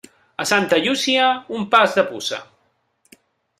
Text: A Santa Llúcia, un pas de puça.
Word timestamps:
A 0.43 0.45
Santa 0.51 0.79
Llúcia, 0.85 1.27
un 1.59 1.69
pas 1.75 1.95
de 1.99 2.07
puça. 2.09 2.43